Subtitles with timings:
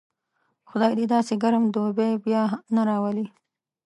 [0.69, 2.43] خدای دې داسې ګرم دوبی بیا
[2.75, 3.25] نه راولي.